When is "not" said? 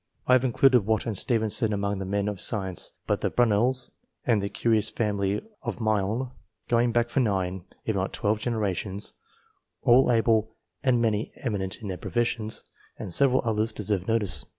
7.95-8.11